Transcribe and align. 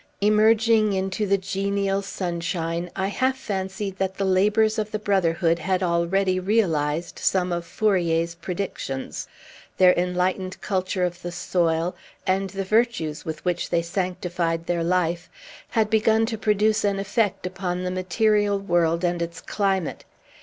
Emerging 0.19 0.93
into 0.93 1.27
the 1.27 1.37
genial 1.37 2.01
sunshine, 2.01 2.89
I 2.95 3.05
half 3.09 3.37
fancied 3.37 3.99
that 3.99 4.17
the 4.17 4.25
labors 4.25 4.79
of 4.79 4.89
the 4.89 4.97
brotherhood 4.97 5.59
had 5.59 5.83
already 5.83 6.39
realized 6.39 7.19
some 7.19 7.51
of 7.53 7.67
Fourier's 7.67 8.33
predictions. 8.33 9.27
Their 9.77 9.93
enlightened 9.93 10.59
culture 10.59 11.03
of 11.05 11.21
the 11.21 11.31
soil, 11.31 11.95
and 12.25 12.49
the 12.49 12.65
virtues 12.65 13.25
with 13.25 13.45
which 13.45 13.69
they 13.69 13.83
sanctified 13.83 14.65
their 14.65 14.83
life, 14.83 15.29
had 15.69 15.91
begun 15.91 16.25
to 16.25 16.35
produce 16.39 16.83
an 16.83 16.97
effect 16.97 17.45
upon 17.45 17.83
the 17.83 17.91
material 17.91 18.57
world 18.57 19.03
and 19.05 19.21
its 19.21 19.39
climate. 19.39 20.03